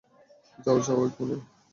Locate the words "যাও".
0.57-0.77, 0.79-0.97